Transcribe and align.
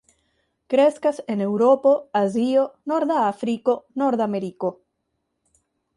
Kreskas 0.73 1.19
en 1.33 1.43
Eŭropo, 1.47 1.91
Azio, 2.21 2.65
norda 2.93 3.19
Afriko, 3.27 3.77
Nordameriko. 4.03 4.77